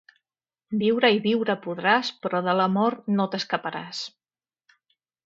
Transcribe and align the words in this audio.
Viure 0.83 1.11
i 1.17 1.19
viure 1.25 1.55
podràs, 1.65 2.09
però 2.23 2.41
de 2.47 2.55
la 2.61 2.65
mort 2.79 3.13
no 3.19 3.29
t'escaparàs. 3.35 4.01